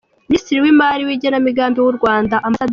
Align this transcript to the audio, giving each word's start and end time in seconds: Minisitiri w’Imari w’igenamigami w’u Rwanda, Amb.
Minisitiri 0.29 0.59
w’Imari 0.63 1.01
w’igenamigami 1.07 1.77
w’u 1.85 1.95
Rwanda, 1.97 2.35
Amb. 2.47 2.57